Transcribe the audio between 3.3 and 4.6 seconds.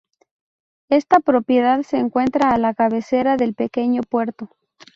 del pequeño puerto.